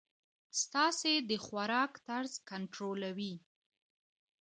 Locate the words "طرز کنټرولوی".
2.07-3.33